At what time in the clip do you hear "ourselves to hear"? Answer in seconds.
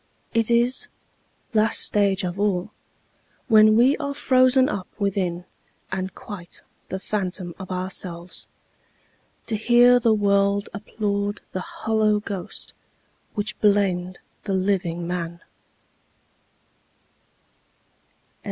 7.69-9.99